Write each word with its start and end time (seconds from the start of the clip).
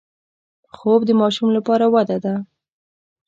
خوب 0.75 1.01
د 1.05 1.09
ماشوم 1.21 1.49
لپاره 1.57 1.85
وده 1.93 2.17
ده 2.23 2.33